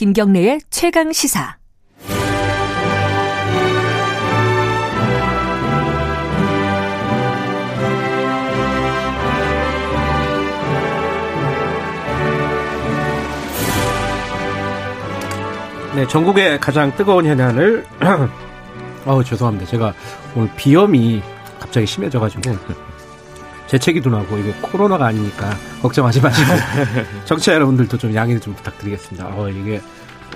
[0.00, 1.58] 김경래의 최강 시사.
[15.94, 17.84] 네, 전국의 가장 뜨거운 현안을
[19.04, 19.66] 어우 죄송합니다.
[19.66, 19.92] 제가
[20.34, 21.20] 오늘 비염이
[21.58, 22.40] 갑자기 심해져가지고
[23.70, 25.48] 재채기 도 나고 이게 코로나가 아니니까
[25.80, 26.52] 걱정하지 마시고
[27.24, 29.28] 정치자 여러분들도 좀 양해를 좀 부탁드리겠습니다.
[29.28, 29.80] 어 이게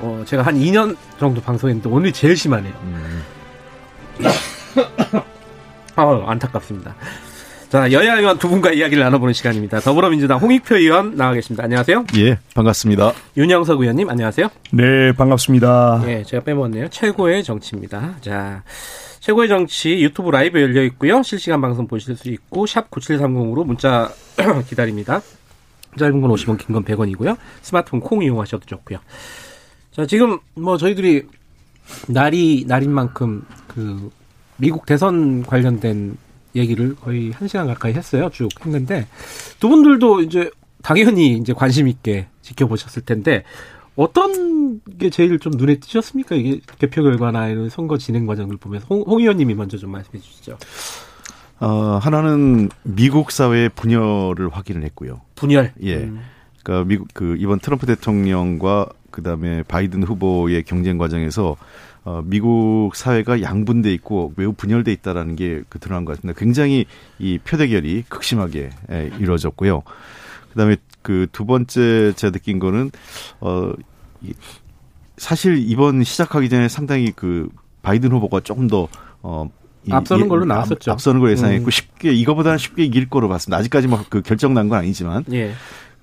[0.00, 2.72] 어 제가 한 2년 정도 방송했는데 오늘이 제일 심하네요.
[2.84, 3.24] 음.
[5.96, 6.94] 어 안타깝습니다.
[7.70, 9.80] 자, 여야 의원 두 분과 이야기를 나눠보는 시간입니다.
[9.80, 11.64] 더불어민주당 홍익표 의원 나와 계십니다.
[11.64, 12.04] 안녕하세요.
[12.16, 13.12] 예, 반갑습니다.
[13.36, 14.48] 윤영석 의원님, 안녕하세요.
[14.72, 16.02] 네, 반갑습니다.
[16.06, 16.88] 예, 제가 빼먹었네요.
[16.90, 18.16] 최고의 정치입니다.
[18.20, 18.62] 자,
[19.18, 21.22] 최고의 정치 유튜브 라이브 열려 있고요.
[21.24, 24.08] 실시간 방송 보실 수 있고, 샵 9730으로 문자
[24.68, 25.20] 기다립니다.
[25.98, 27.36] 짧은 건 50원, 긴 건 100원이고요.
[27.62, 28.98] 스마트폰 콩 이용하셔도 좋고요.
[29.90, 31.24] 자, 지금 뭐 저희들이
[32.08, 34.10] 날이 날인 만큼 그
[34.58, 36.16] 미국 대선 관련된
[36.54, 38.30] 얘기를 거의 한 시간 가까이 했어요.
[38.32, 39.06] 쭉 했는데
[39.60, 40.50] 두 분들도 이제
[40.82, 43.44] 당연히 이제 관심 있게 지켜보셨을 텐데
[43.96, 46.34] 어떤 게 제일 좀 눈에 띄셨습니까?
[46.34, 50.58] 이게 개표 결과나 이런 선거 진행 과정을 보면서 홍, 홍 의원님이 먼저 좀 말씀해 주시죠.
[51.60, 55.20] 어, 하나는 미국 사회의 분열을 확인을 했고요.
[55.36, 55.72] 분열.
[55.82, 55.96] 예.
[55.98, 56.20] 음.
[56.62, 61.56] 그러니까 미국 그 이번 트럼프 대통령과 그다음에 바이든 후보의 경쟁 과정에서
[62.04, 66.38] 어, 미국 사회가 양분돼 있고 매우 분열돼 있다라는 게 그 드러난 것 같습니다.
[66.38, 66.84] 굉장히
[67.18, 69.82] 이 표대결이 극심하게 에, 이루어졌고요.
[70.52, 72.90] 그다음에 그 두 번째 제가 느낀 거는
[73.40, 73.72] 어
[74.22, 74.32] 이,
[75.16, 77.48] 사실 이번 시작하기 전에 상당히 그
[77.82, 78.88] 바이든 후보가 조금 더
[79.22, 79.48] 어.
[79.90, 80.92] 앞서는 걸로 나왔었죠.
[80.92, 81.70] 앞서는 걸 예상했고 음.
[81.70, 83.58] 쉽게 이거보다는 쉽게 이길 거로 봤습니다.
[83.58, 85.24] 아직까지 뭐그 결정 난 건 아니지만.
[85.32, 85.52] 예.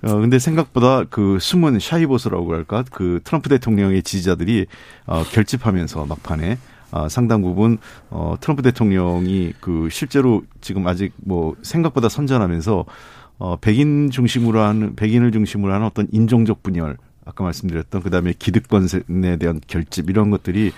[0.04, 2.84] 어, 근데 생각보다 그 숨은 샤이보스라고 할까?
[2.90, 4.66] 그 트럼프 대통령의 지지자들이
[5.06, 6.58] 어, 결집하면서 막판에
[6.90, 7.78] 어, 상당 부분
[8.10, 12.84] 어, 트럼프 대통령이 그 실제로 지금 아직 뭐 생각보다 선전하면서
[13.38, 19.60] 어, 백인 중심으로 하는 백인을 중심으로 하는 어떤 인종적 분열 아까 말씀드렸던 그다음에 기득권에 대한
[19.66, 20.72] 결집 이런 것들이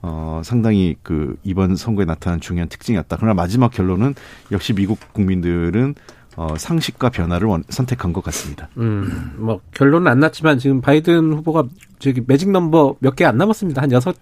[0.00, 3.16] 어 상당히 그 이번 선거에 나타난 중요한 특징이었다.
[3.16, 4.14] 그러나 마지막 결론은
[4.50, 5.94] 역시 미국 국민들은
[6.36, 8.68] 어, 상식과 변화를 원, 선택한 것 같습니다.
[8.78, 11.64] 음, 뭐 결론은 안 났지만 지금 바이든 후보가
[11.98, 13.82] 저기 매직 넘버 몇 개 안 남았습니다.
[13.82, 14.16] 한 여섯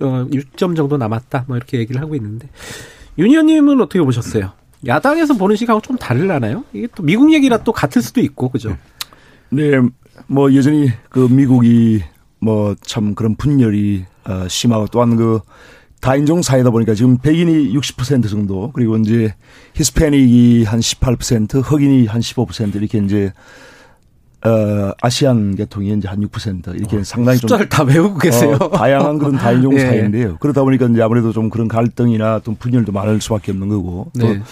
[0.00, 1.44] 어, 6점 정도 남았다.
[1.46, 2.48] 뭐 이렇게 얘기를 하고 있는데
[3.18, 4.52] 윤 의원님은 어떻게 보셨어요?
[4.86, 6.64] 야당에서 보는 시각하고 좀 다르려나요?
[6.72, 8.76] 이게 또 미국 얘기라 또 같을 수도 있고 그죠?
[9.50, 9.72] 네,
[10.26, 12.02] 뭐 여전히 그 미국이
[12.40, 15.40] 뭐 참 그런 분열이 어, 심하고 또한 그
[16.02, 19.34] 다인종 사회다 보니까 지금 백인이 60% 정도 그리고 이제
[19.74, 23.32] 히스패닉이 한 18%, 흑인이 한 15% 이렇게 이제
[24.44, 28.58] 어, 아시안 계통이 이제 한 6% 이렇게 어, 상당히 좀 숫자를 다 외우고 계세요.
[28.60, 29.78] 어, 다양한 그런 다인종 네.
[29.86, 30.38] 사회인데요.
[30.40, 34.42] 그러다 보니까 이제 아무래도 좀 그런 갈등이나 또 분열도 많을 수밖에 없는 거고 또 네.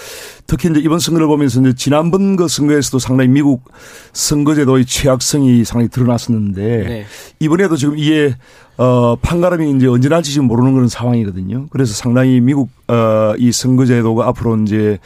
[0.51, 3.71] 특히 이제 이번 선거를 보면서 이제 지난번 그 선거에서도 상당히 미국
[4.13, 7.07] 선거제도의 취약성이 상당히 드러났었는데 네.
[7.39, 8.35] 이번에도 지금 이게
[8.77, 11.69] 어, 판가름이 이제 언제 날지 지금 모르는 그런 상황이거든요.
[11.69, 14.99] 그래서 상당히 미국, 어, 이 선거제도가 앞으로 이제,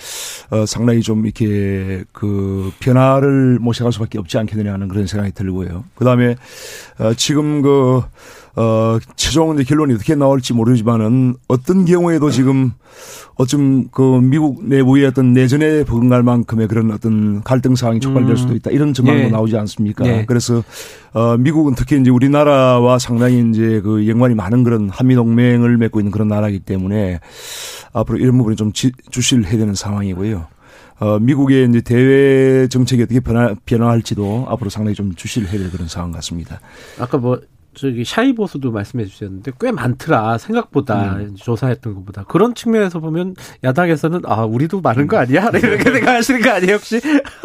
[0.51, 5.83] 어, 상당히 좀 이렇게 그 변화를 모셔갈 수밖에 없지 않겠느냐 하는 그런 생각이 들고요.
[5.97, 6.37] 그 다음에,
[7.01, 8.03] 어, 지금 그,
[8.57, 12.73] 어, 최종 이제 결론이 어떻게 나올지 모르지만은 어떤 경우에도 지금
[13.35, 18.37] 어쩜 그 미국 내부의 어떤 내전에 버금갈 만큼의 그런 어떤 갈등 상황이 촉발될 음.
[18.37, 18.71] 수도 있다.
[18.71, 19.31] 이런 전망도 네.
[19.31, 20.05] 나오지 않습니까?
[20.05, 20.25] 네.
[20.27, 20.63] 그래서
[21.13, 26.13] 어 미국은 특히 이제 우리나라와 상당히 이제 그 연관이 많은 그런 한미 동맹을 맺고 있는
[26.13, 27.19] 그런 나라이기 때문에
[27.93, 30.47] 앞으로 이런 부분이 좀 주시를 해야 되는 상황이고요.
[31.01, 35.89] 어, 미국의 이제 대외 정책이 어떻게 변화, 변화할지도 앞으로 상당히 좀 주시를 해야 될 그런
[35.89, 36.61] 상황 같습니다.
[37.01, 37.41] 아까 뭐
[37.75, 41.35] 저기 샤이보스도 말씀해 주셨는데 꽤 많더라 생각보다 음.
[41.37, 46.75] 조사했던 것보다 그런 측면에서 보면 야당에서는 아 우리도 많은 거 아니야 이렇게 생각하시는 거 아니에요
[46.75, 47.01] 혹시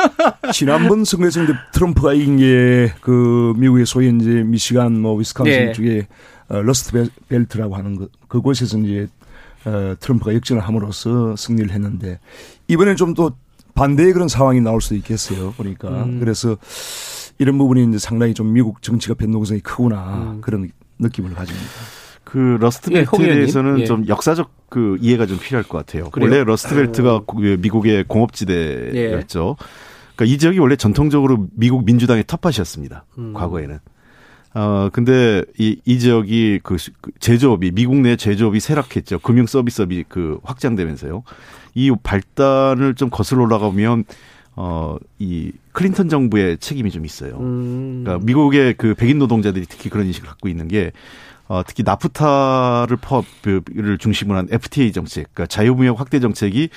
[0.54, 5.72] 지난번 선거에서 이제 트럼프가 이긴 게 그 미국의 소위 이제 미시간 뭐 위스콘신 네.
[5.74, 6.08] 쪽에
[6.50, 9.08] 어, 러스트 벨트라고 하는 것 그곳에서 이제
[9.66, 12.20] 어, 트럼프가 역전을 함으로써 승리를 했는데
[12.68, 13.32] 이번엔 좀 또
[13.76, 16.20] 반대의 그런 상황이 나올 수도 있겠어요 보니까 음.
[16.20, 16.58] 그래서
[17.40, 20.42] 이런 부분이 이제 상당히 좀 미국 정치가 변동성이 크구나 음.
[20.42, 20.70] 그런
[21.00, 21.68] 느낌을 가집니다.
[22.26, 23.86] 그 러스트벨트에 예, 대해서는 예.
[23.86, 26.10] 좀 역사적 그 이해가 좀 필요할 것 같아요.
[26.12, 26.30] 그래요?
[26.30, 27.26] 원래 러스트벨트가 어.
[27.26, 29.56] 그 미국의 공업지대였죠.
[29.60, 29.66] 예.
[30.16, 33.06] 그러니까 이 지역이 원래 전통적으로 미국 민주당의 텃밭이었습니다.
[33.18, 33.34] 음.
[33.34, 33.80] 과거에는.
[34.54, 39.20] 어, 근데 이, 이 지역이 그, 그 제조업이, 미국 내 제조업이 쇠락했죠.
[39.20, 41.24] 금융 서비스업이 그 확장되면서요.
[41.76, 44.06] 이 발단을 좀 거슬러 올라가면
[44.62, 47.38] 어, 이 클린턴 정부의 책임이 좀 있어요.
[47.40, 48.02] 음.
[48.04, 50.92] 그러니까 미국의 그 백인 노동자들이 특히 그런 인식을 갖고 있는 게
[51.48, 56.70] 어, 특히 나프타를 포업을 중심으로 한 FTA 정책, 그러니까 자유무역 확대 정책이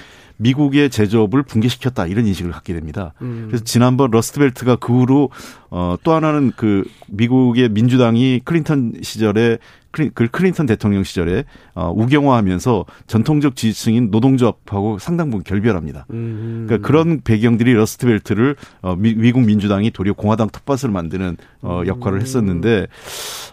[0.42, 3.14] 미국의 제조업을 붕괴시켰다 이런 인식을 갖게 됩니다.
[3.22, 3.46] 음.
[3.48, 5.30] 그래서 지난번 러스트벨트가 그 후로
[5.70, 9.58] 어, 또 하나는 그 미국의 민주당이 클린턴 시절에
[9.92, 11.44] 그 클린턴 대통령 시절에
[11.74, 16.06] 어, 우경화하면서 전통적 지지층인 노동조합하고 상당 부분 결별합니다.
[16.10, 16.64] 음.
[16.66, 22.86] 그러니까 그런 배경들이 러스트벨트를 어, 미, 미국 민주당이 도리어 공화당 텃밭을 만드는 어, 역할을 했었는데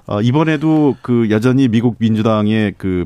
[0.07, 3.05] 어, 이번에도 그 여전히 미국 민주당의 그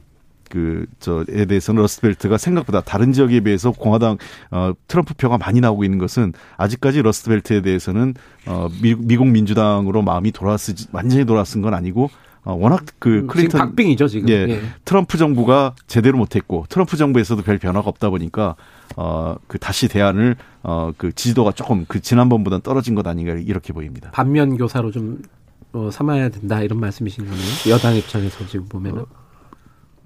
[0.53, 4.17] 그, 저에 대해서는 러스트벨트가 생각보다 다른 지역에 비해서 공화당,
[4.51, 8.13] 어, 트럼프 표가 많이 나오고 있는 것은 아직까지 러스트벨트에 대해서는,
[8.45, 10.59] 어, 미국, 민주당으로 마음이 돌아왔,
[10.91, 12.11] 완전히 돌아왔은 건 아니고
[12.45, 14.27] 어, 워낙 그 음, 클린턴 박빙이죠 지금.
[14.29, 14.61] 예, 예.
[14.85, 18.55] 트럼프 정부가 제대로 못했고 트럼프 정부에서도 별 변화가 없다 보니까
[18.97, 24.11] 어 그 다시 대안을 어 그 지지도가 조금 그 지난번보다 떨어진 것 아닌가 이렇게 보입니다.
[24.11, 25.21] 반면 교사로 좀
[25.71, 27.45] 어, 삼아야 된다 이런 말씀이신 거네요.
[27.69, 29.01] 여당 입장에서 지금 보면은.
[29.03, 29.22] 어.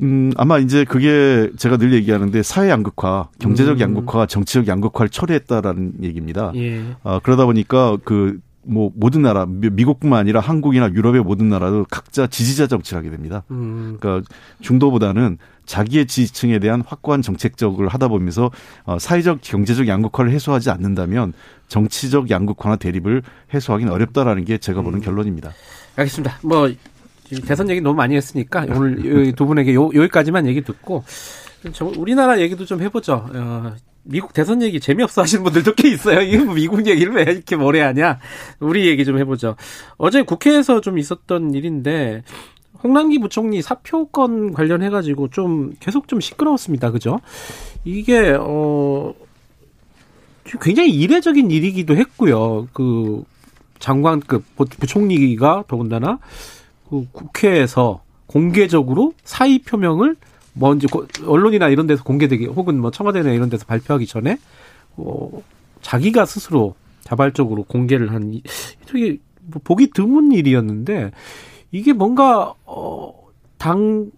[0.01, 3.81] 음, 아마 이제 그게 제가 늘 얘기하는데 사회 양극화, 경제적 음.
[3.81, 6.51] 양극화, 정치적 양극화를 처리했다라는 얘기입니다.
[6.55, 6.83] 예.
[7.03, 12.67] 아, 그러다 보니까 그 뭐 모든 나라 미국뿐만 아니라 한국이나 유럽의 모든 나라도 각자 지지자
[12.67, 13.43] 정치를 하게 됩니다.
[13.49, 13.97] 음.
[13.99, 14.29] 그러니까
[14.61, 18.51] 중도보다는 자기의 지지층에 대한 확고한 정책적을 하다 보면서
[18.83, 21.33] 어, 사회적 경제적 양극화를 해소하지 않는다면
[21.69, 23.23] 정치적 양극화나 대립을
[23.53, 25.01] 해소하기는 어렵다라는 게 제가 보는 음.
[25.01, 25.53] 결론입니다.
[25.95, 26.39] 알겠습니다.
[26.43, 26.69] 뭐
[27.45, 31.03] 대선 얘기 너무 많이 했으니까 오늘 두 분에게 요, 여기까지만 얘기 듣고
[31.97, 33.29] 우리나라 얘기도 좀 해보죠.
[33.33, 36.21] 어, 미국 대선 얘기 재미없어 하시는 분들도 꽤 있어요.
[36.21, 38.19] 이게 뭐 미국 얘기를 왜 이렇게 오래 하냐.
[38.59, 39.57] 우리 얘기 좀 해보죠.
[39.97, 42.23] 어제 국회에서 좀 있었던 일인데,
[42.81, 46.91] 홍남기 부총리 사표건 관련해 가지고 좀 계속 좀 시끄러웠습니다.
[46.91, 47.19] 그죠?
[47.83, 49.13] 이게, 어,
[50.61, 52.69] 굉장히 이례적인 일이기도 했고요.
[52.71, 53.23] 그
[53.79, 56.56] 장관급 부총리가 더군다나 그
[56.89, 60.15] 국회에서 공개적으로 사의 표명을
[60.53, 60.87] 먼저
[61.25, 64.37] 언론이나 이런 데서 공개되기 혹은 뭐 청와대나 이런 데서 발표하기 전에
[64.95, 65.41] 어,
[65.81, 68.41] 자기가 스스로 자발적으로 공개를 한
[68.85, 71.11] 되게 뭐 보기 드문 일이었는데
[71.71, 74.11] 이게 뭔가 어당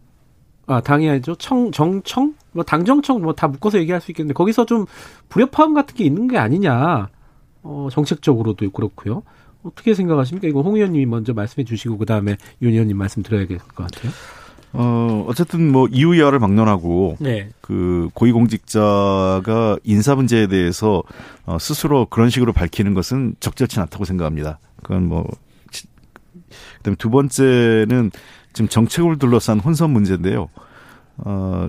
[0.70, 1.34] 아, 당이 아니죠.
[1.36, 2.36] 청, 정청?
[2.52, 4.86] 뭐, 당정청, 뭐, 다 묶어서 얘기할 수 있겠는데, 거기서 좀
[5.30, 7.10] 불협화음 같은 게 있는 게 아니냐.
[7.64, 9.24] 어, 정책적으로도 그렇고요.
[9.64, 10.48] 어떻게 생각하십니까?
[10.48, 14.12] 이거 홍 의원님이 먼저 말씀해 주시고, 그 다음에 윤 의원님 말씀 드려야 될 것 같아요.
[14.72, 17.50] 어, 어쨌든 뭐 이유야를 막론하고 네.
[17.60, 21.02] 그 고위공직자가 인사 문제에 대해서
[21.46, 24.60] 어, 스스로 그런 식으로 밝히는 것은 적절치 않다고 생각합니다.
[24.84, 25.28] 그건 뭐
[26.78, 28.12] 그다음에 두 번째는
[28.54, 30.50] 지금 정책을 둘러싼 혼선 문제인데요.
[31.18, 31.68] 어,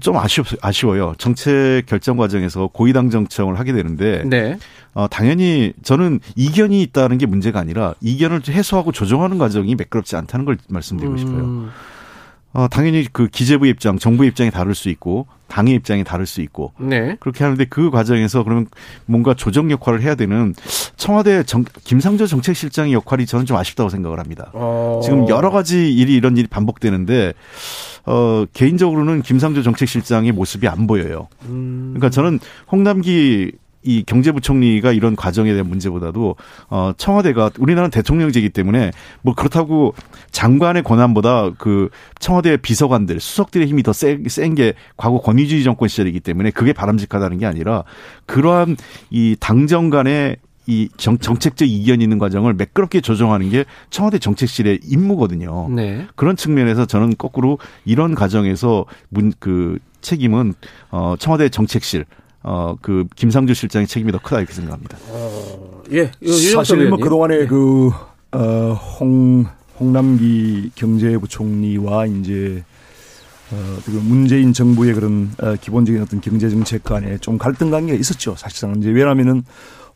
[0.00, 1.14] 좀 아쉬워, 아쉬워요.
[1.18, 4.58] 정책 결정 과정에서 고위당 정청을 하게 되는데, 네.
[4.94, 10.58] 어, 당연히 저는 이견이 있다는 게 문제가 아니라 이견을 해소하고 조정하는 과정이 매끄럽지 않다는 걸
[10.68, 11.18] 말씀드리고 음.
[11.18, 11.68] 싶어요.
[12.52, 16.72] 어, 당연히 그 기재부 입장, 정부 입장이 다를 수 있고 당의 입장이 다를 수 있고
[16.78, 17.16] 네.
[17.20, 18.66] 그렇게 하는데 그 과정에서 그러면
[19.06, 20.54] 뭔가 조정 역할을 해야 되는
[20.96, 24.50] 청와대 정, 김상조 정책실장의 역할이 저는 좀 아쉽다고 생각을 합니다.
[24.54, 25.00] 어.
[25.02, 27.34] 지금 여러 가지 일이 이런 일이 반복되는데
[28.06, 31.28] 어, 개인적으로는 김상조 정책실장의 모습이 안 보여요.
[31.44, 31.92] 음.
[31.94, 32.40] 그러니까 저는
[32.70, 36.36] 홍남기 이 경제부총리가 이런 과정에 대한 문제보다도
[36.70, 39.94] 어 청와대가 우리나라는 대통령제이기 때문에 뭐 그렇다고
[40.30, 46.50] 장관의 권한보다 그 청와대 비서관들 수석들의 힘이 더 센 게 과거 권위주의 정권 시절이기 때문에
[46.50, 47.84] 그게 바람직하다는 게 아니라
[48.26, 48.76] 그러한
[49.10, 50.36] 이 당정 간의
[50.66, 55.68] 이 정, 정책적 이견이 있는 과정을 매끄럽게 조정하는 게 청와대 정책실의 임무거든요.
[55.70, 56.06] 네.
[56.14, 60.54] 그런 측면에서 저는 거꾸로 이런 과정에서 문, 그 책임은
[60.90, 62.04] 어, 청와대 정책실
[62.42, 64.98] 어, 그, 김상주 실장의 책임이 더 크다 이렇게 생각합니다.
[65.08, 66.10] 어, 예.
[66.54, 67.46] 사실 뭐 그동안에 예.
[67.46, 67.90] 그,
[68.32, 69.46] 어, 홍,
[69.78, 72.64] 홍남기 경제부총리와 이제,
[73.52, 78.34] 어, 그 문재인 정부의 그런, 어, 기본적인 어떤 경제정책 간에 좀 갈등 관계가 있었죠.
[78.36, 79.44] 사실상 이제 왜냐하면은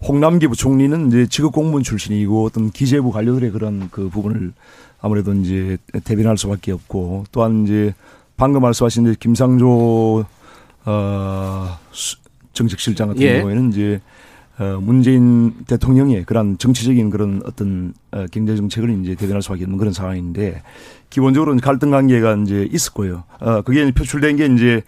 [0.06, 4.52] 홍남기 부총리는 이제 직업 공무원 출신이고 어떤 기재부 관료들의 그런 그 부분을
[5.00, 7.94] 아무래도 이제 대변할 수밖에 없고 또한 이제
[8.36, 10.26] 방금 말씀하신 이제 김상조
[10.84, 11.78] 어
[12.56, 13.38] 정책실장 같은 예.
[13.38, 14.00] 경우에는 이제
[14.58, 19.92] 어, 문재인 대통령의 그런 정치적인 그런 어떤 어, 경제 정책을 이제 대변할 수밖에 없는 그런
[19.92, 20.62] 상황인데
[21.10, 23.24] 기본적으로 갈등 관계가 이제 있었고요.
[23.38, 24.82] 어, 그게 표출된 게 이제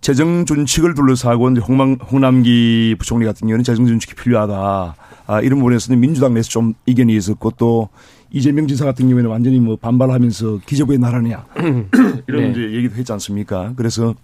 [0.00, 4.96] 재정 준칙을 둘러싸고 이제 홍남, 홍남기 부총리 같은 경우는 재정 준칙이 필요하다.
[5.26, 7.90] 아, 이런 부분에서는 민주당 내에서 좀 이견이 있었고 또
[8.30, 11.44] 이재명 지사 같은 경우에는 완전히 뭐 반발하면서 기재부에 나라냐
[12.26, 12.50] 이런 네.
[12.50, 13.72] 이제 얘기도 했지 않습니까?
[13.76, 14.14] 그래서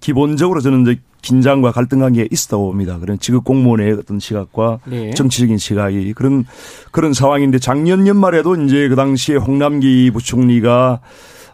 [0.00, 2.98] 기본적으로 저는 이제 긴장과 갈등 관계에 있었다고 봅니다.
[2.98, 5.10] 그런 지급 공무원의 어떤 시각과 네.
[5.10, 6.44] 정치적인 시각이 그런
[6.92, 11.00] 그런 상황인데 작년 연말에도 이제 그 당시에 홍남기 부총리가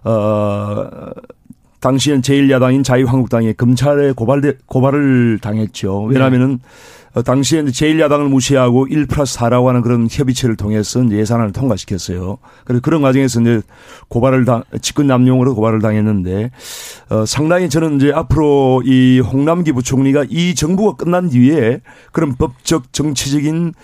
[0.04, 0.90] 어
[1.80, 6.04] 당시엔 제1야당인 자유한국당에 검찰에 고발 고발을 당했죠.
[6.04, 6.68] 왜냐하면은 네.
[7.14, 12.38] 어, 당시에 제1야당을 무시하고 1 플러스 4라고 하는 그런 협의체를 통해서 예산안을 통과시켰어요.
[12.64, 13.62] 그래서 그런 과정에서 이제
[14.08, 16.50] 고발을 당, 직권 남용으로 고발을 당했는데,
[17.10, 21.80] 어, 상당히 저는 이제 앞으로 이 홍남기 부총리가 이 정부가 끝난 뒤에
[22.12, 23.74] 그런 법적 정치적인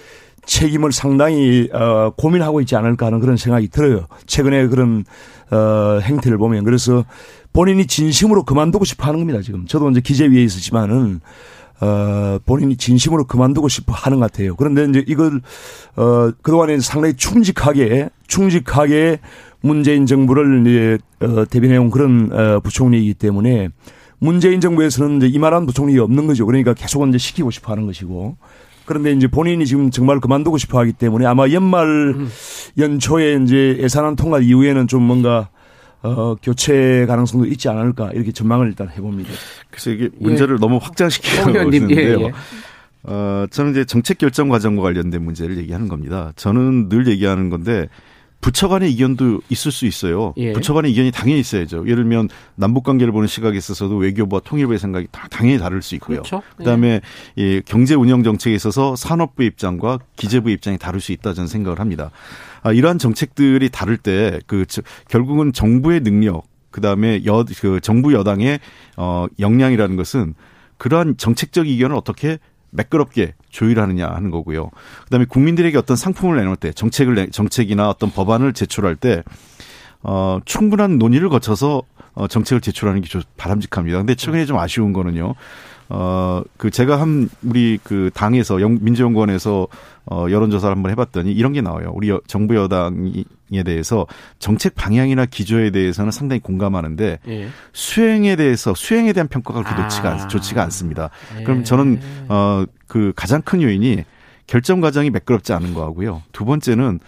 [0.46, 4.06] 책임을 상당히 어 고민하고 있지 않을까 하는 그런 생각이 들어요.
[4.26, 5.04] 최근에 그런
[5.50, 7.04] 어 행태를 보면 그래서
[7.52, 9.66] 본인이 진심으로 그만두고 싶어 하는 겁니다, 지금.
[9.66, 11.20] 저도 이제 기재위에 있었지만은
[11.80, 14.56] 어, 본인이 진심으로 그만두고 싶어 하는 것 같아요.
[14.56, 15.40] 그런데 이제 이걸,
[15.96, 19.20] 어, 그동안에 상당히 충직하게, 충직하게
[19.60, 23.68] 문재인 정부를 이제, 어, 대변해온 그런, 어, 부총리이기 때문에
[24.18, 26.46] 문재인 정부에서는 이제 이만한 부총리가 없는 거죠.
[26.46, 28.36] 그러니까 계속 이제 시키고 싶어 하는 것이고.
[28.84, 32.28] 그런데 이제 본인이 지금 정말 그만두고 싶어 하기 때문에 아마 연말 음.
[32.78, 35.50] 연초에 이제 예산안 통과 이후에는 좀 뭔가
[36.02, 39.30] 어, 교체 가능성도 있지 않을까 이렇게 전망을 일단 해봅니다.
[39.70, 40.60] 그래서 이게 문제를 예.
[40.60, 42.20] 너무 확장시키고 있는데요.
[42.20, 42.32] 예, 예.
[43.04, 46.32] 어, 저는 이제 정책 결정 과정과 관련된 문제를 얘기하는 겁니다.
[46.36, 47.88] 저는 늘 얘기하는 건데
[48.40, 50.32] 부처 간의 이견도 있을 수 있어요.
[50.36, 50.52] 예.
[50.52, 51.84] 부처 간의 이견이 당연히 있어야죠.
[51.86, 56.18] 예를 들면 남북 관계를 보는 시각에 있어서도 외교부와 통일부의 생각이 다 당연히 다를 수 있고요.
[56.18, 56.42] 그렇죠.
[56.56, 57.00] 그다음에
[57.38, 57.42] 예.
[57.42, 62.10] 예, 경제 운영 정책에 있어서 산업부 입장과 기재부 입장이 다를 수 있다 저는 생각을 합니다.
[62.62, 64.64] 아, 이러한 정책들이 다를 때 그
[65.08, 68.60] 결국은 정부의 능력 그다음에 여 그 정부 여당의
[68.96, 70.34] 어 역량이라는 것은
[70.76, 72.38] 그러한 정책적 이견을 어떻게
[72.70, 74.70] 매끄럽게 조율하느냐 하는 거고요.
[75.04, 79.22] 그다음에 국민들에게 어떤 상품을 내놓을 때 정책을 내, 정책이나 어떤 법안을 제출할 때
[80.02, 81.82] 어, 충분한 논의를 거쳐서
[82.14, 83.98] 어, 정책을 제출하는 게 좀 바람직합니다.
[83.98, 85.34] 근데 최근에 좀 아쉬운 거는요.
[85.90, 89.68] 어, 그 제가 한 우리 그 당에서 영, 민주연구원에서
[90.10, 91.92] 어, 여론조사를 한번 해봤더니 이런 게 나와요.
[91.94, 94.06] 우리 여, 정부 여당에 대해서
[94.38, 97.48] 정책 방향이나 기조에 대해서는 상당히 공감하는데 예.
[97.72, 99.88] 수행에 대해서 수행에 대한 평가가 그렇게 아.
[99.88, 101.10] 좋지가, 좋지가 않습니다.
[101.38, 101.44] 예.
[101.44, 104.04] 그럼 저는 어, 그 가장 큰 요인이
[104.46, 106.22] 결정 과정이 매끄럽지 않은 거하고요.
[106.32, 107.00] 두 번째는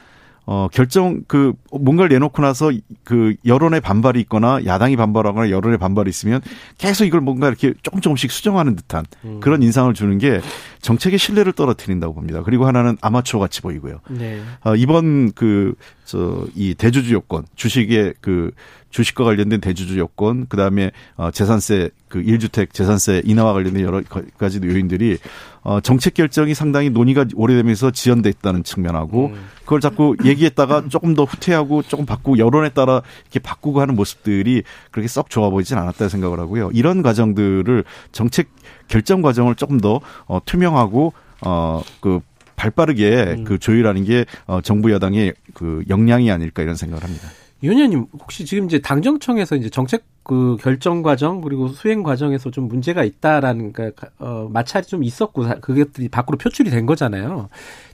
[0.46, 2.72] 어, 결정, 그, 뭔가를 내놓고 나서
[3.04, 6.40] 그 여론의 반발이 있거나 야당이 반발하거나 여론의 반발이 있으면
[6.78, 9.40] 계속 이걸 뭔가 이렇게 조금 조금씩 수정하는 듯한 음.
[9.40, 10.40] 그런 인상을 주는 게
[10.80, 12.42] 정책의 신뢰를 떨어뜨린다고 봅니다.
[12.42, 14.00] 그리고 하나는 아마추어 같이 보이고요.
[14.10, 14.40] 네.
[14.64, 18.50] 어, 이번 그, 저, 이 대주주 요건, 주식의 그
[18.90, 24.02] 주식과 관련된 대주주 요건, 그 다음에 어, 재산세 그 1주택 재산세 인하와 관련된 여러
[24.36, 25.18] 가지 요인들이
[25.62, 29.48] 어, 정책 결정이 상당히 논의가 오래되면서 지연됐다는 측면하고 음.
[29.60, 35.06] 그걸 자꾸 얘기했다가 조금 더 후퇴하고 조금 바꾸고 여론에 따라 이렇게 바꾸고 하는 모습들이 그렇게
[35.06, 36.70] 썩 좋아 보이진 않았다 생각을 하고요.
[36.72, 38.48] 이런 과정들을 정책
[38.90, 41.14] 결정 과정을 조금 더 어, 투명하고
[41.46, 42.20] 어, 그
[42.56, 43.44] 발빠르게 음.
[43.44, 47.28] 그 조율하는 게 어, 정부 여당의 그 역량이 아닐까 이런 생각을 합니다.
[47.62, 52.68] 윤 의원님 혹시 지금 이제 당정청에서 이제 정책 그 결정 과정 그리고 수행 과정에서 좀
[52.68, 57.48] 문제가 있다라는 그러니까 어 마찰이 좀 있었고 그것들이 밖으로 표출이 된 거잖아요.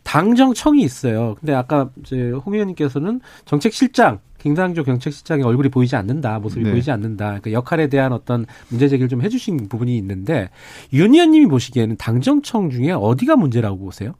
[0.04, 1.34] 당정청이 있어요.
[1.40, 6.70] 근데 아까 이제 홍 의원님께서는 정책실장 김상조 경책실장의 얼굴이 보이지 않는다, 모습이 네.
[6.70, 7.40] 보이지 않는다.
[7.42, 10.50] 그 역할에 대한 어떤 문제 제기를 좀 해주신 부분이 있는데
[10.92, 14.14] 윤 의원님이 보시기에는 당정청 중에 어디가 문제라고 보세요?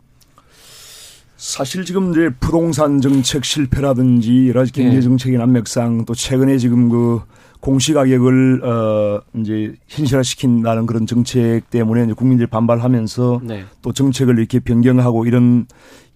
[1.37, 5.01] 사실 지금 이제 부동산 정책 실패라든지 여러 가지 경제 예.
[5.01, 7.21] 정책의 난맥상 또 최근에 지금 그
[7.61, 13.65] 공시가격을 어 이제 현실화시킨다는 그런 정책 때문에 이제 국민들이 반발하면서 네.
[13.81, 15.67] 또 정책을 이렇게 변경하고 이런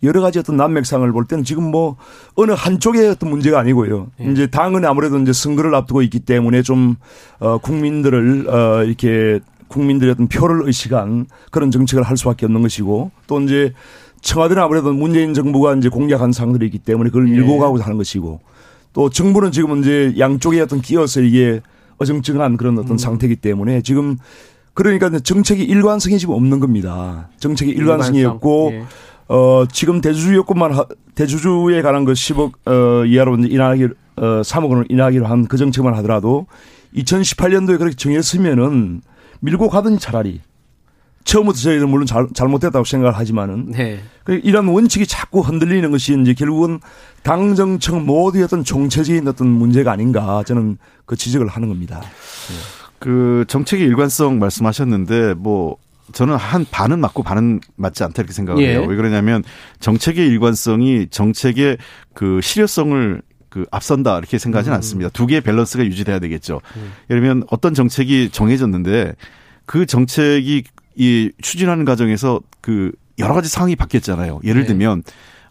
[0.03, 1.97] 여러 가지 어떤 난맥상을 볼 때는 지금 뭐
[2.35, 4.09] 어느 한쪽의 어떤 문제가 아니고요.
[4.21, 4.31] 예.
[4.33, 6.97] 이제 당은 아무래도 이제 선거를 앞두고 있기 때문에 좀
[7.41, 13.41] 어 국민들을 어 이렇게 국민들의 어떤 표를 의식한 그런 정책을 할 수밖에 없는 것이고 또
[13.41, 13.73] 이제
[14.21, 17.33] 청와대는 아무래도 문재인 정부가 이제 공약한 사항들이 있기 때문에 그걸 예.
[17.33, 18.41] 밀고 가고 하는 것이고
[18.93, 21.61] 또 정부는 지금 이제 양쪽에 어떤 끼어서 이게
[21.99, 22.99] 어정쩡한 그런 어떤 음.
[22.99, 24.17] 상태이기 때문에 지금
[24.75, 27.29] 그러니까 정책이 일관성이 지금 없는 겁니다.
[27.39, 28.37] 정책이 일관성이 일관성.
[28.37, 28.85] 없고 예.
[29.33, 30.85] 어 지금 대주주 요건만 하,
[31.15, 33.85] 대주주에 관한 그 10억 어 이하로 인하기
[34.17, 36.47] 어 3억 원을 인하기로 한 그 정책만 하더라도
[36.97, 39.03] 2018년도에 그렇게 정했으면은
[39.39, 40.41] 밀고 가든지 차라리
[41.23, 44.01] 처음부터 저희는 물론 잘, 잘못됐다고 생각을 하지만은 네.
[44.25, 46.81] 그 이런 원칙이 자꾸 흔들리는 것이 이제 결국은
[47.23, 52.01] 당정청 모두의 어떤 정체적인 어떤 문제가 아닌가 저는 그 지적을 하는 겁니다.
[52.01, 52.57] 네.
[52.99, 55.77] 그 정책의 일관성 말씀하셨는데 뭐
[56.13, 58.73] 저는 한 반은 맞고 반은 맞지 않다 이렇게 생각을 예.
[58.73, 58.85] 해요.
[58.87, 59.43] 왜 그러냐면
[59.81, 61.79] 정책의 일관성이 정책의
[62.15, 64.77] 그 실효성을 그 앞선다 이렇게 생각하지는 음.
[64.77, 65.11] 않습니다.
[65.11, 66.61] 두 개의 밸런스가 유지돼야 되겠죠.
[66.77, 66.93] 음.
[67.11, 69.15] 예를 들면 어떤 정책이 정해졌는데
[69.67, 70.65] 그 정책이
[70.97, 74.41] 이 추진하는 과정에서 그 여러 가지 상황이 바뀌었잖아요.
[74.45, 74.69] 예를 네.
[74.69, 75.03] 들면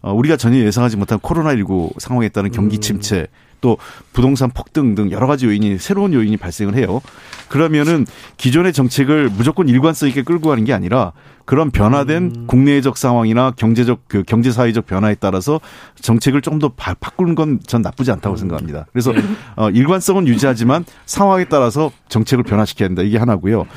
[0.02, 2.80] 어, 우리가 전혀 예상하지 못한 코로나19 상황에 따른 경기 음.
[2.80, 3.26] 침체
[3.60, 3.78] 또
[4.12, 7.00] 부동산 폭등 등 여러 가지 요인이 새로운 요인이 발생을 해요.
[7.48, 11.12] 그러면은 기존의 정책을 무조건 일관성 있게 끌고 가는 게 아니라
[11.50, 12.44] 그런 변화된 음.
[12.46, 15.60] 국내적 상황이나 경제적 그 경제 사회적 변화에 따라서
[16.00, 18.38] 정책을 좀 더 바꾸는 건 전 나쁘지 않다고 음.
[18.38, 18.86] 생각합니다.
[18.92, 19.20] 그래서 네.
[19.56, 23.02] 어, 일관성은 유지하지만 상황에 따라서 정책을 변화시켜야 된다.
[23.02, 23.62] 이게 하나고요.
[23.62, 23.68] 네.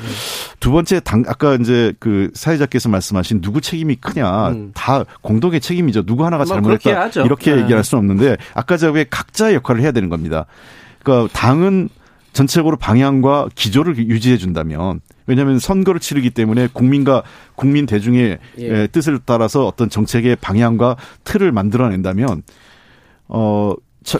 [0.60, 4.70] 두 번째 당 아까 이제 그 사회자께서 말씀하신 누구 책임이 크냐 음.
[4.72, 6.04] 다 공동의 책임이죠.
[6.04, 7.62] 누구 하나가 뭐 잘못했다 이렇게 네.
[7.62, 10.46] 얘기할 수는 없는데 아까 저게 각자의 역할을 해야 되는 겁니다.
[11.02, 11.88] 그러니까 당은
[12.34, 17.22] 전체적으로 방향과 기조를 유지해 준다면 왜냐하면 선거를 치르기 때문에 국민과
[17.54, 18.86] 국민 대중의 예.
[18.88, 22.42] 뜻을 따라서 어떤 정책의 방향과 틀을 만들어낸다면
[23.28, 23.74] 어.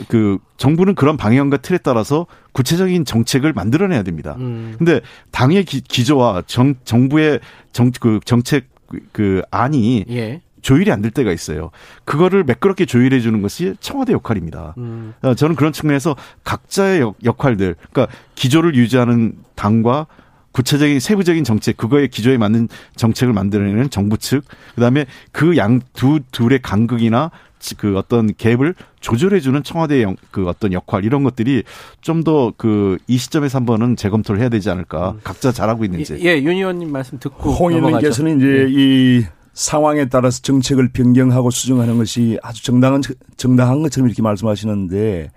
[0.09, 4.35] 그 정부는 그런 방향과 틀에 따라서 구체적인 정책을 만들어내야 됩니다.
[4.39, 4.75] 음.
[4.79, 7.41] 근데 당의 기, 기조와 정 정부의
[7.73, 8.71] 정 그 정책
[9.13, 10.41] 그 안이 예.
[10.65, 11.71] 조율이 안 될 때가 있어요.
[12.07, 14.75] 그거를 매끄럽게 조율해 주는 것이 청와대 역할입니다.
[14.79, 15.13] 음.
[15.21, 20.07] 어, 저는 그런 측면에서 각자의 역, 할들 그러니까 기조를 유지하는 당과
[20.53, 24.45] 구체적인 세부적인 정책, 그거의 기조에 맞는 정책을 만들어내는 정부 측,
[24.75, 27.31] 그 다음에 그 양 두 둘의 간극이나
[27.77, 31.65] 그 어떤 갭을 조절해주는 청와대의 그 어떤 역할 이런 것들이
[32.01, 35.11] 좀 더 그 이 시점에서 한번은 재검토를 해야 되지 않을까.
[35.13, 35.21] 음.
[35.25, 36.17] 각자 잘하고 있는지.
[36.23, 38.67] 예, 윤 의원님 말씀 듣고 홍 의원님께서는 이제 네.
[38.71, 43.03] 이 상황에 따라서 정책을 변경하고 수정하는 것이 아주 정당한
[43.37, 45.31] 정당한 것처럼 이렇게 말씀하시는데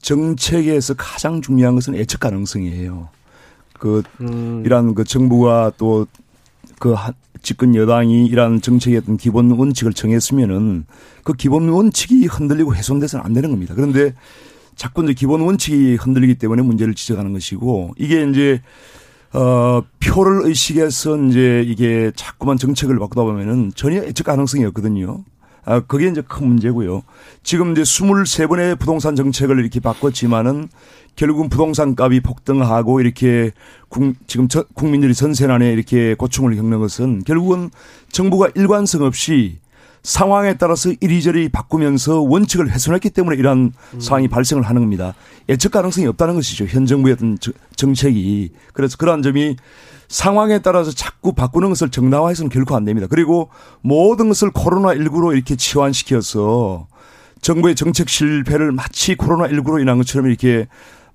[0.00, 3.08] 정책에서 가장 중요한 것은 예측 가능성이에요.
[3.78, 4.62] 그 음.
[4.64, 6.06] 이런 그 정부가 또
[6.78, 6.94] 그
[7.42, 10.86] 집권 여당이 이러한 정책의 어떤 기본 원칙을 정했으면은
[11.24, 13.74] 그 기본 원칙이 흔들리고 훼손돼서는 안 되는 겁니다.
[13.74, 14.14] 그런데
[14.76, 18.62] 자꾸 이제 기본 원칙이 흔들리기 때문에 문제를 지적하는 것이고 이게 이제
[19.32, 25.24] 어, 표를 의식해서 이제 이게 자꾸만 정책을 바꾸다 보면은 전혀 예측 가능성이 없거든요.
[25.64, 27.02] 아, 그게 이제 큰 문제고요.
[27.42, 30.68] 지금 이제 23번의 부동산 정책을 이렇게 바꿨지만은
[31.14, 33.50] 결국은 부동산 값이 폭등하고 이렇게
[33.90, 37.70] 국, 지금 저, 국민들이 전세난에 이렇게 고충을 겪는 것은 결국은
[38.10, 39.58] 정부가 일관성 없이
[40.02, 44.00] 상황에 따라서 이리저리 바꾸면서 원칙을 훼손했기 때문에 이러한 음.
[44.00, 45.14] 상황이 발생을 하는 겁니다.
[45.48, 46.66] 예측 가능성이 없다는 것이죠.
[46.66, 47.38] 현 정부의 어떤
[47.76, 48.52] 정책이.
[48.72, 49.56] 그래서 그러한 점이
[50.08, 53.06] 상황에 따라서 자꾸 바꾸는 것을 정당화해서는 결코 안 됩니다.
[53.10, 53.50] 그리고
[53.82, 56.86] 모든 것을 코로나19로 이렇게 치환시켜서
[57.42, 60.66] 정부의 정책 실패를 마치 코로나19로 인한 것처럼 이렇게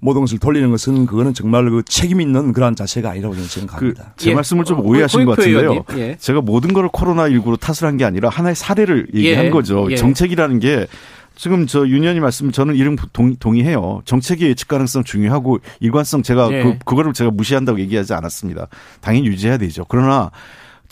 [0.03, 4.13] 모든 것을 돌리는 것은 그거는 정말 그 책임 있는 그러한 자세가 아니라고 저는 생각합니다.
[4.17, 4.35] 그 제 예.
[4.35, 5.83] 말씀을 좀 오해하신 것 같은데요.
[5.97, 6.17] 예.
[6.19, 9.49] 제가 모든 걸 코로나 19로 탓을 한 게 아니라 하나의 사례를 얘기한 예.
[9.49, 9.87] 거죠.
[9.91, 9.95] 예.
[9.95, 10.87] 정책이라는 게
[11.35, 14.01] 지금 저 윤현이 말씀 저는 이름 동, 동의해요.
[14.05, 16.63] 정책의 예측 가능성 중요하고 일관성 제가 예.
[16.63, 18.67] 그 그거를 제가 무시한다고 얘기하지 않았습니다.
[19.01, 19.85] 당연히 유지해야 되죠.
[19.87, 20.31] 그러나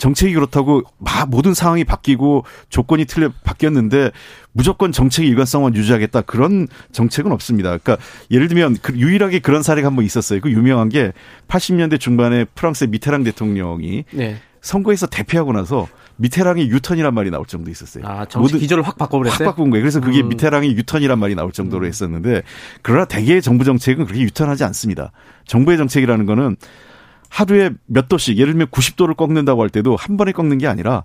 [0.02, 4.10] 정책이 그렇다고 막 모든 상황이 바뀌고 조건이 틀려 바뀌었는데
[4.50, 7.78] 무조건 정책의 일관성만 유지하겠다 그런 정책은 없습니다.
[7.78, 7.98] 그러니까
[8.32, 10.40] 예를 들면 그 유일하게 그런 사례가 한 번 있었어요.
[10.40, 11.12] 그 유명한 게
[11.46, 14.38] 80년대 중반에 프랑스의 미테랑 대통령이 네.
[14.60, 15.86] 선거에서 대패하고 나서
[16.16, 18.04] 미테랑의 유턴이란 말이 나올 정도 있었어요.
[18.04, 19.46] 아, 정치 기조를 확 바꿔버렸어요?
[19.46, 19.82] 확 바꾼 거예요.
[19.82, 20.30] 그래서 그게 음.
[20.30, 21.88] 미테랑의 유턴이란 말이 나올 정도로 음.
[21.88, 22.42] 했었는데
[22.82, 25.12] 그러나 대개의 정부 정책은 그렇게 유턴하지 않습니다.
[25.46, 26.56] 정부의 정책이라는 거는
[27.32, 31.04] 하루에 몇 도씩 예를 들면 90도를 꺾는다고 할 때도 한 번에 꺾는 게 아니라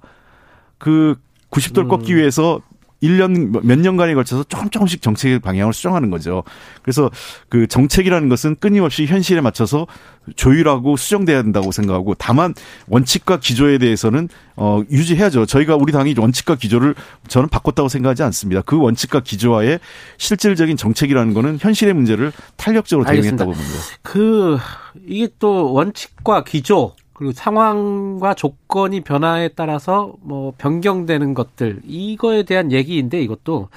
[0.78, 1.16] 그
[1.52, 1.88] 90도를 음.
[1.88, 2.60] 꺾기 위해서
[3.02, 6.44] 1년 몇 년간에 걸쳐서 조금 조금씩 정책의 방향을 수정하는 거죠.
[6.82, 7.10] 그래서
[7.50, 9.88] 그 정책이라는 것은 끊임없이 현실에 맞춰서
[10.36, 12.54] 조율하고 수정돼야 된다고 생각하고 다만
[12.88, 15.46] 원칙과 기조에 대해서는 어 유지해야죠.
[15.46, 16.96] 저희가 우리 당이 원칙과 기조를
[17.28, 18.62] 저는 바꿨다고 생각하지 않습니다.
[18.62, 19.80] 그 원칙과 기조와의
[20.18, 23.76] 실질적인 정책이라는 거는 현실의 문제를 탄력적으로 대응했다고 봅니다.
[24.02, 24.58] 그
[25.06, 33.20] 이게 또 원칙과 기조 그리고 상황과 조건이 변화에 따라서 뭐 변경되는 것들 이거에 대한 얘기인데
[33.22, 33.70] 이것도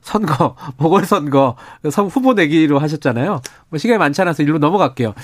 [0.00, 1.54] 선거 보궐선거
[1.90, 3.40] 선 후보 내기로 하셨잖아요.
[3.68, 5.14] 뭐 시간이 많지 않아서 일로 넘어갈게요.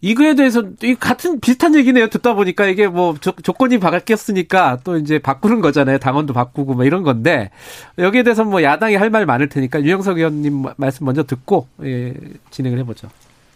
[0.00, 2.08] 이거에 대해서 이 같은 비슷한 얘기네요.
[2.08, 5.98] 듣다 보니까 이게 뭐 조, 조건이 바뀌었으니까 또 이제 바꾸는 거잖아요.
[5.98, 7.50] 당원도 바꾸고 뭐 이런 건데
[7.98, 12.14] 여기에 대해서 뭐 야당이 할 말 많을 테니까 유영석 의원님 말씀 먼저 듣고 예,
[12.50, 13.08] 진행을 해보죠.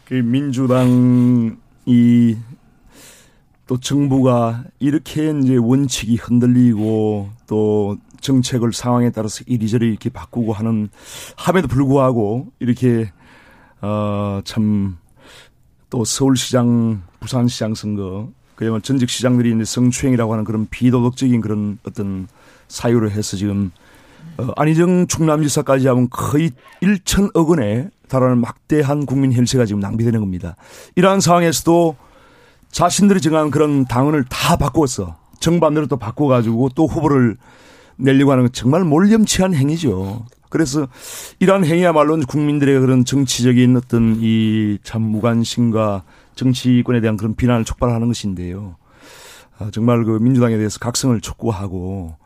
[0.05, 1.57] 그 민주당이
[3.69, 10.89] 또 정부가 이렇게 이제 원칙이 흔들리고 또 정책을 상황에 따라서 이리저리 이렇게 바꾸고 하는
[11.37, 13.13] 함에도 불구하고 이렇게
[13.81, 14.97] 어참
[15.91, 22.27] 또 서울시장, 부산시장 선거 그야말로 전직 시장들이 이제 성추행이라고 하는 그런 비도덕적인 그런 어떤
[22.69, 23.71] 사유를 해서 지금
[24.39, 26.53] 어, 안희정 충남지사까지 하면 거의
[26.83, 30.57] 1천억 원에 달하는 막대한 국민 혈세가 지금 낭비되는 겁니다.
[30.97, 31.97] 이러한 상황에서도
[32.71, 35.17] 자신들이 정한 그런 당원을 다 바꾸었어.
[35.41, 37.37] 정반대로 또 바꿔가지고 또 후보를
[37.97, 40.25] 내려고 하는 건 정말 몰염치한 행위죠.
[40.51, 40.87] 그래서
[41.41, 46.05] 이러한 행위야말로 국민들의 그런 정치적인 어떤 이 참 무관심과
[46.35, 48.77] 정치권에 대한 그런 비난을 촉발하는 것인데요.
[49.59, 52.17] 아, 정말 그 민주당에 대해서 각성을 촉구하고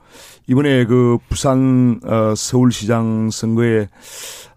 [0.46, 3.88] 이번에 그 부산 어, 서울시장 선거에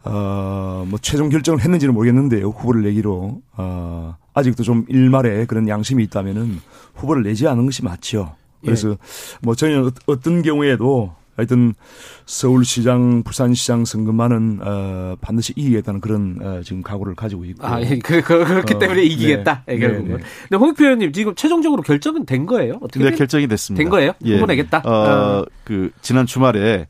[0.03, 2.49] 어뭐 최종 결정을 했는지는 모르겠는데요.
[2.49, 6.59] 후보를 내기로 어 아직도 좀 일말의 그런 양심이 있다면은
[6.93, 8.35] 후보를 내지 않은 것이 맞죠.
[8.61, 8.97] 그래서 예.
[9.41, 11.73] 뭐 저희는 어, 어떤 경우에도 하여튼
[12.25, 17.65] 서울시장, 부산시장 선거만은 어, 반드시 이기겠다는 그런 어, 지금 각오를 가지고 있고.
[17.65, 17.99] 아, 예.
[17.99, 19.63] 그, 그, 그렇기 어, 때문에 이기겠다.
[19.65, 19.77] 네.
[19.77, 20.07] 결국은.
[20.07, 20.23] 네, 네.
[20.49, 22.79] 근데 홍익표 의원님 지금 최종적으로 결정은 된 거예요?
[22.81, 23.03] 어떻게?
[23.03, 23.81] 네, 결정이 됐습니다.
[23.81, 24.13] 된 거예요?
[24.25, 24.35] 예.
[24.35, 24.81] 후보 내겠다.
[24.85, 26.87] 어, 어, 그 지난 주말에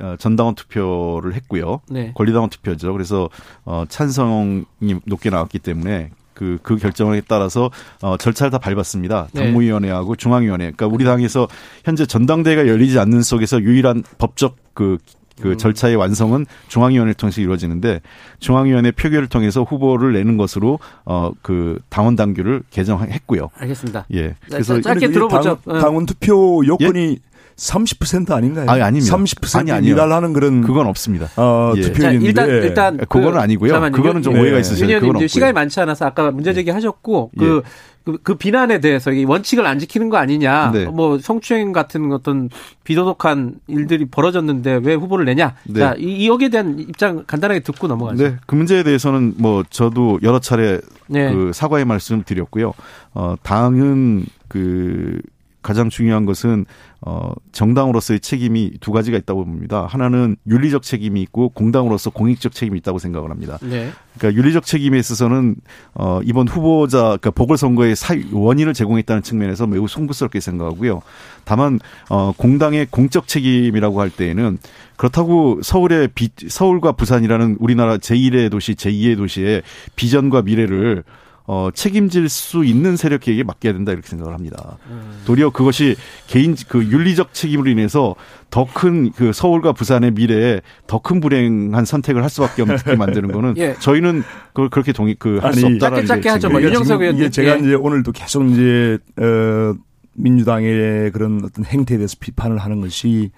[0.00, 1.80] 어, 전당원 투표를 했고요.
[1.90, 2.12] 네.
[2.14, 2.92] 권리당원 투표죠.
[2.92, 3.28] 그래서
[3.64, 4.64] 어, 찬성이
[5.06, 7.68] 높게 나왔기 때문에 그, 그 결정에 따라서
[8.00, 9.26] 어, 절차를 다 밟았습니다.
[9.32, 9.42] 네.
[9.42, 10.70] 당무위원회하고 중앙위원회.
[10.70, 11.48] 그러니까 우리 당에서
[11.84, 14.98] 현재 전당대회가 열리지 않는 속에서 유일한 법적 그,
[15.40, 15.58] 그 음.
[15.58, 18.00] 절차의 완성은 중앙위원회를 통해서 이루어지는데
[18.38, 23.50] 중앙위원회 표결을 통해서 후보를 내는 것으로 어 그 당원 당규를 개정했고요.
[23.56, 24.06] 알겠습니다.
[24.14, 24.34] 예.
[24.46, 25.58] 그래서 짧게 들어보죠.
[25.64, 27.27] 당, 당원 투표 요건이 예?
[27.58, 28.70] 30% 아닌가요?
[28.70, 29.16] 아니, 아닙니다.
[29.16, 29.94] 30% 아니, 아니요.
[29.94, 31.28] 미달하는 그런 그건 없습니다.
[31.36, 31.82] 어, 예.
[31.82, 33.72] 투표인데 일단 일단 그, 그거는 아니고요.
[33.72, 33.96] 잠깐만요.
[33.96, 34.40] 그거는 좀 예.
[34.40, 35.00] 오해가 있으세요.
[35.00, 37.40] 그건 시간이 많지 않아서 아까 문제 제기하셨고 예.
[37.40, 37.62] 그,
[38.04, 40.70] 그, 그 비난에 대해서 이 원칙을 안 지키는 거 아니냐.
[40.72, 40.84] 네.
[40.86, 42.48] 뭐 성추행 같은 어떤
[42.84, 45.56] 비도덕한 일들이 벌어졌는데 왜 후보를 내냐.
[45.64, 45.80] 네.
[45.80, 48.22] 자, 이, 여기에 대한 입장 간단하게 듣고 넘어가죠.
[48.22, 48.36] 네.
[48.46, 51.32] 그 문제에 대해서는 뭐 저도 여러 차례 네.
[51.34, 52.72] 그 사과의 말씀을 드렸고요.
[53.14, 55.20] 어, 당은 그
[55.62, 56.66] 가장 중요한 것은
[57.00, 59.86] 어 정당으로서의 책임이 두 가지가 있다고 봅니다.
[59.86, 63.58] 하나는 윤리적 책임이 있고 공당으로서 공익적 책임이 있다고 생각을 합니다.
[63.62, 63.90] 네.
[64.16, 65.56] 그러니까 윤리적 책임에 있어서는
[65.94, 71.02] 어 이번 후보자 그러니까 보궐선거의 사 원인을 제공했다는 측면에서 매우 송구스럽게 생각하고요.
[71.44, 74.58] 다만 어 공당의 공적 책임이라고 할 때에는
[74.96, 79.62] 그렇다고 서울의 비, 서울과 부산이라는 우리나라 제1의 도시, 제2의 도시의
[79.94, 81.04] 비전과 미래를
[81.50, 84.76] 어, 책임질 수 있는 세력에게 맡겨야 된다 이렇게 생각을 합니다.
[84.90, 85.22] 음.
[85.24, 88.14] 도리어 그것이 개인 그 윤리적 책임으로 인해서
[88.50, 93.54] 더 큰 그 서울과 부산의 미래에 더 큰 불행한 선택을 할 수밖에 없게 만드는 거는
[93.58, 93.74] 예.
[93.80, 96.50] 저희는 그걸 그렇게 동의 그할 수 없다라는 짧게 짧게 하죠.
[96.50, 97.58] 뭐 윤영석 의원 이게 제가 예.
[97.60, 99.74] 이제 오늘도 계속 이제 어
[100.12, 103.30] 민주당의 그런 어떤 행태에 대해서 비판을 하는 것이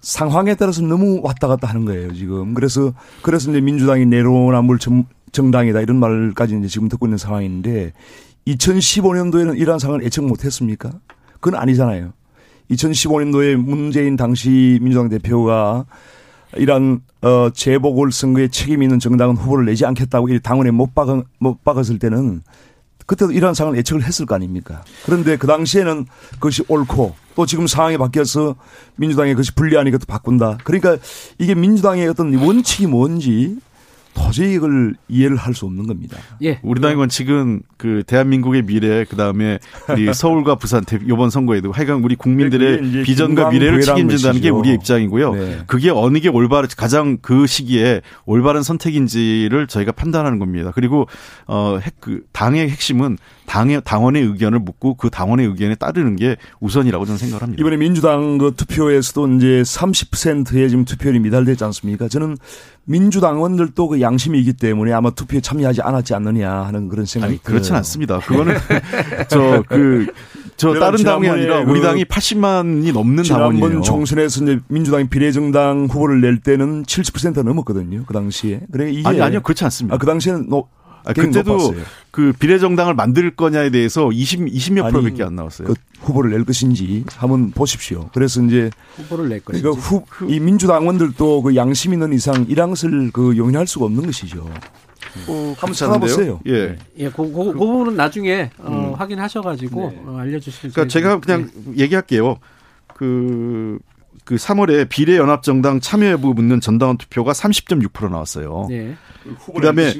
[0.00, 2.54] 상황에 따라서 너무 왔다 갔다 하는 거예요, 지금.
[2.54, 4.78] 그래서, 그래서 이제 민주당이 내로남불
[5.32, 7.92] 정당이다 이런 말까지 이제 지금 듣고 있는 상황인데
[8.46, 10.92] 2015년도에는 이러한 상황을 예측 못 했습니까?
[11.40, 12.12] 그건 아니잖아요.
[12.70, 15.86] 2015년도에 문재인 당시 민주당 대표가
[16.56, 21.98] 이런 어 재보궐 선거에 책임 있는 정당은 후보를 내지 않겠다고 당원에 못 박은 못 박았을
[21.98, 22.42] 때는
[23.06, 24.82] 그때도 이러한 상황을 예측을 했을 거 아닙니까?
[25.04, 28.56] 그런데 그 당시에는 그것이 옳고 또 지금 상황이 바뀌어서
[28.96, 30.58] 민주당의 그것이 불리하니까 또 바꾼다.
[30.64, 30.96] 그러니까
[31.38, 33.56] 이게 민주당의 어떤 원칙이 뭔지
[34.16, 36.18] 도저히 이걸 이해를 할 수 없는 겁니다.
[36.42, 36.58] 예.
[36.62, 43.04] 우리 당의 원칙은 그 대한민국의 미래 그다음에 우리 서울과 부산 이번 선거에도 하여간 우리 국민들의
[43.04, 45.34] 비전과 미래를 책임진다는 게 우리의 입장이고요.
[45.34, 45.58] 네.
[45.66, 50.72] 그게 어느 게 올바른 가장 그 시기에 올바른 선택인지를 저희가 판단하는 겁니다.
[50.74, 51.06] 그리고
[51.46, 57.60] 어그 당의 핵심은 당의 당원의 의견을 묻고 그 당원의 의견에 따르는 게 우선이라고 저는 생각합니다.
[57.60, 62.08] 이번에 민주당 그 투표에서도 이제 30%의 지금 투표율이 미달되지 않습니까?
[62.08, 62.36] 저는
[62.84, 67.74] 민주당원들도 그 양심이 있기 때문에 아마 투표에 참여하지 않았지 않느냐 하는 그런 생각이 아니, 그렇진
[67.74, 68.18] 않습니다.
[68.20, 68.54] 그거는
[69.28, 70.06] 저 그
[70.56, 73.60] 저 다른 당이 아니라 우리 그 당이 80만이 넘는 당원이에요.
[73.66, 78.04] 지난번 총선에서 이제 민주당이 비례정당 후보를 낼 때는 70% 넘었거든요.
[78.06, 78.60] 그 당시에.
[78.72, 79.94] 그래 이게 아니 아니요 그렇지 않습니다.
[79.94, 80.64] 아, 그 당시에는 너
[81.06, 81.74] 아, 그때도.
[82.10, 85.68] 그 비례정당을 만들 거냐에 대해서 20, 20몇 프로밖에 안 나왔어요.
[85.68, 88.08] 그 후보를 낼 것인지 한번 보십시오.
[88.12, 89.62] 그래서 이제 후보를 낼 것인지.
[89.62, 92.76] 그러니까 후, 이 민주당원들도 그 양심 있는 이상 이랑을
[93.12, 94.48] 그 용인할 수가 없는 것이죠.
[95.28, 96.40] 어, 한번 찾아보세요.
[96.46, 96.76] 예.
[96.98, 98.94] 예, 그, 그, 그 부분은 나중에 어, 음.
[98.94, 100.02] 확인하셔가지고 네.
[100.06, 100.72] 어, 알려주실.
[100.72, 101.82] 그러니까 제가 그냥 네.
[101.82, 102.38] 얘기할게요.
[102.94, 103.78] 그
[104.26, 108.66] 그 3월에 비례연합정당 참여 여부 묻는 전당원 투표가 30.6% 나왔어요.
[108.68, 108.96] 네.
[109.54, 109.94] 그다음에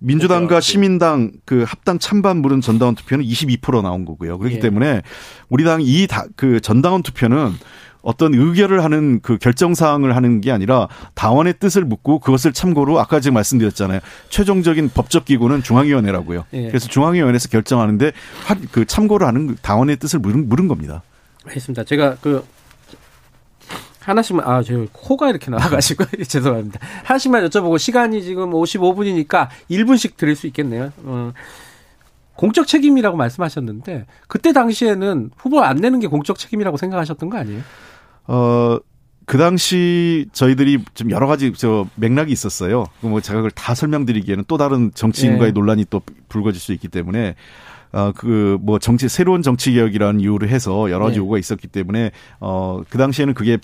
[0.00, 4.38] 민주당과 시민당 그 합당 찬반 물은 전당원 투표는 22% 나온 거고요.
[4.38, 4.60] 그렇기 네.
[4.60, 5.02] 때문에
[5.48, 7.52] 우리 당이 이그 전당원 투표는
[8.02, 13.20] 어떤 의결을 하는 그 결정 사항을 하는 게 아니라 당원의 뜻을 묻고 그것을 참고로 아까
[13.20, 14.00] 지금 말씀드렸잖아요.
[14.28, 16.46] 최종적인 법적 기구는 중앙위원회라고요.
[16.52, 16.66] 예.
[16.66, 18.10] 그래서 중앙위원회에서 결정하는데
[18.72, 21.04] 그 참고를 하는 당원의 뜻을 물은, 물은 겁니다.
[21.46, 21.84] 알겠습니다.
[21.84, 22.44] 제가 그
[24.04, 26.80] 하나씩만 아 저 코가 이렇게 나와 가지고 죄송합니다.
[27.04, 30.92] 하나씩만 여쭤보고 시간이 지금 55분이니까 1분씩 드릴 수 있겠네요.
[31.04, 31.32] 어.
[32.36, 37.60] 공적 책임이라고 말씀하셨는데 그때 당시에는 후보 안 내는 게 공적 책임이라고 생각하셨던 거 아니에요?
[38.26, 38.78] 어.
[39.24, 42.86] 그 당시 저희들이 좀 여러 가지 저 맥락이 있었어요.
[43.00, 45.52] 뭐 제가 그걸 다 설명드리기에는 또 다른 정치인과의 네.
[45.52, 47.36] 논란이 또 불거질 수 있기 때문에
[47.92, 51.18] 어 그 뭐 정치 새로운 정치 개혁이라는 이유로 해서 여러 가지 네.
[51.18, 53.58] 요구가 있었기 때문에 어 그 당시에는 그게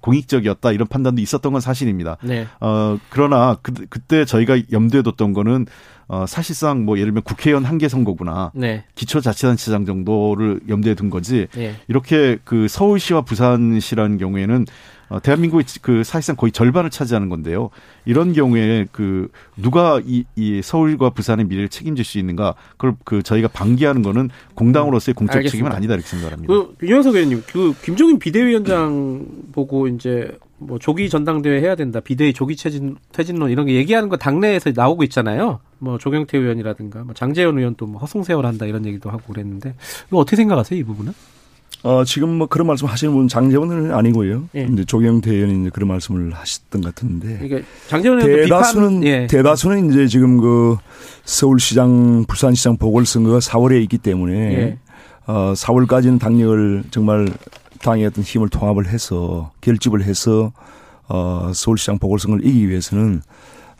[0.00, 2.16] 공익적이었다 이런 판단도 있었던 건 사실입니다.
[2.22, 2.46] 네.
[2.60, 5.66] 어 그러나 그 그때 저희가 염두에 뒀던 거는
[6.08, 8.52] 어 사실상 뭐 예를 들면 국회의원 한 개 선거구나.
[8.54, 8.84] 네.
[8.94, 11.46] 기초자치단체장 정도를 염두에 둔 거지.
[11.54, 11.74] 네.
[11.88, 14.66] 이렇게 그 서울시와 부산시라는 경우에는 어,
[15.22, 17.70] 대한민국의 그 사실상 거의 절반을 차지하는 건데요.
[18.04, 23.48] 이런 경우에 그 누가 이, 이 서울과 부산의 미래를 책임질 수 있는가 그걸 그 저희가
[23.48, 25.52] 방기하는 거는 공당으로서의 공적 알겠습니다.
[25.52, 26.52] 책임은 아니다 이렇게 생각합니다.
[26.52, 32.56] 그 윤영석 의원님, 그 김종인 비대위원장 보고 이제 뭐 조기 전당대회 해야 된다, 비대위 조기
[32.56, 35.60] 퇴진 퇴진론 이런 게 얘기하는 거 당내에서 나오고 있잖아요.
[35.78, 39.74] 뭐 조경태 의원이라든가 뭐 장재현 의원도 뭐 허송세월 한다 이런 얘기도 하고 그랬는데
[40.08, 41.12] 이거 어떻게 생각하세요 이 부분은?
[41.84, 44.48] 어, 지금 뭐 그런 말씀 하시는 분 장재원은 아니고요.
[44.56, 44.66] 예.
[44.72, 47.36] 이제 조경태 의원이 이제 그런 말씀을 하셨던 것 같은데.
[47.38, 49.26] 그러니까 장재원 대다수는 비판, 예.
[49.26, 50.78] 대다수는 이제 지금 그
[51.26, 54.78] 서울시장, 부산시장 보궐선거가 4월에 있기 때문에 예.
[55.26, 57.28] 어, 4월까지는 당력을 정말
[57.82, 60.52] 당의 어떤 힘을 통합을 해서 결집을 해서
[61.06, 63.20] 어, 서울시장 보궐선거를 이기기 위해서는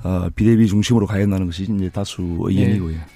[0.03, 2.97] 어, 비대비 중심으로 가야 한다는 것이 이제 다수 의견이고요.
[2.97, 3.14] 예.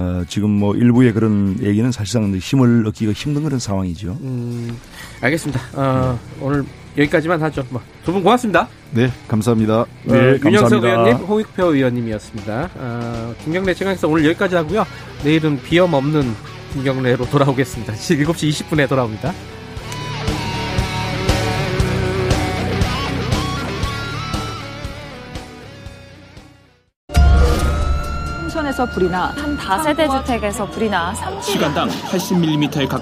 [0.00, 4.16] 어, 지금 뭐 일부의 그런 얘기는 사실상 힘을 얻기가 힘든 그런 상황이죠.
[4.22, 4.76] 음,
[5.20, 5.60] 알겠습니다.
[5.74, 6.64] 어, 오늘
[6.96, 7.64] 여기까지만 하죠.
[7.68, 8.66] 뭐, 두분 고맙습니다.
[8.92, 9.84] 네, 감사합니다.
[10.04, 12.70] 네, 어, 윤영석 의원님, 홍익표 의원님이었습니다.
[12.76, 14.86] 어, 김경래 최강에서 오늘 여기까지 하고요.
[15.22, 16.34] 내일은 비염 없는
[16.72, 17.92] 김경래로 돌아오겠습니다.
[17.94, 19.32] 7시 20분에 돌아옵니다.
[28.86, 31.52] 불이 나, 한 다세대 주택에서 불이 나, 30...
[31.52, 32.98] 시간당 80mm에 가까운